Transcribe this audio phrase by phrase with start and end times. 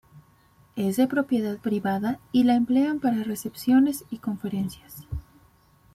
[0.75, 5.03] Es de propiedad privada y la emplean para recepciones y conferencias.